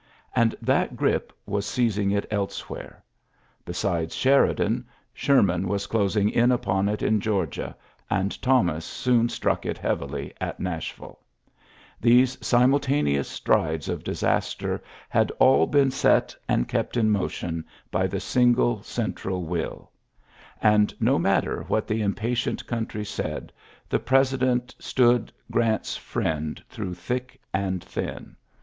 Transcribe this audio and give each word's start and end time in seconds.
And 0.35 0.55
that 0.63 0.95
grip 0.95 1.29
gi 1.31 1.35
was 1.45 1.63
seizing 1.67 2.09
it 2.09 2.25
elsewhere. 2.31 3.03
Besides 3.65 4.15
Sheri 4.15 4.57
ta 4.57 4.63
dan^ 4.63 4.85
Sherman 5.13 5.67
was 5.67 5.85
closing 5.85 6.27
in 6.31 6.51
upon 6.51 6.89
it 6.89 7.01
tl 7.01 7.05
in 7.07 7.19
Gteorgia^ 7.19 7.75
and 8.09 8.41
Thomas 8.41 8.83
soon 8.83 9.29
struck 9.29 9.63
it 9.63 9.77
heavily 9.77 10.33
at 10.41 10.59
Nashville. 10.59 11.19
These 11.99 12.35
simidta 12.37 12.99
a 12.99 13.03
neous 13.03 13.25
strides 13.27 13.89
of 13.89 14.03
disaster 14.03 14.81
had 15.07 15.29
all 15.37 15.67
been 15.67 15.91
set 15.91 16.29
7 16.31 16.41
and 16.49 16.67
kept 16.67 16.97
in 16.97 17.11
motion 17.11 17.63
by 17.91 18.07
the 18.07 18.19
single 18.19 18.77
oen* 18.77 19.13
tral 19.13 19.45
wilL 19.45 19.91
And, 20.63 20.95
no 20.99 21.19
matter 21.19 21.61
what 21.67 21.85
the 21.85 22.01
im 22.01 22.15
patient 22.15 22.65
country 22.65 23.03
said^ 23.03 23.51
the 23.87 23.99
president 23.99 24.73
stood 24.79 25.27
it 25.29 25.33
ULYSSES 25.53 25.97
S. 25.97 26.01
GRANT 26.01 26.01
111 26.15 26.41
Qrant^s 26.41 26.41
Mend 26.55 26.63
through 26.69 26.93
thick 26.95 27.39
and 27.53 27.83
thin. 27.83 28.35